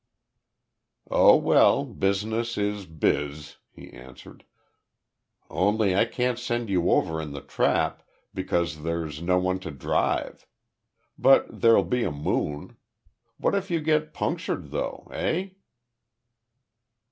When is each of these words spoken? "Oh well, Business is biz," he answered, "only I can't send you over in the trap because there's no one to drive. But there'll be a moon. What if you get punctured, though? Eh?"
"Oh 1.11 1.35
well, 1.35 1.85
Business 1.85 2.57
is 2.57 2.87
biz," 2.87 3.57
he 3.69 3.91
answered, 3.91 4.45
"only 5.47 5.95
I 5.95 6.05
can't 6.05 6.39
send 6.39 6.71
you 6.71 6.89
over 6.89 7.21
in 7.21 7.33
the 7.33 7.41
trap 7.41 8.01
because 8.33 8.81
there's 8.81 9.21
no 9.21 9.37
one 9.37 9.59
to 9.59 9.69
drive. 9.69 10.47
But 11.19 11.61
there'll 11.61 11.83
be 11.83 12.03
a 12.03 12.11
moon. 12.11 12.77
What 13.37 13.53
if 13.53 13.69
you 13.69 13.79
get 13.79 14.11
punctured, 14.11 14.71
though? 14.71 15.07
Eh?" 15.13 15.49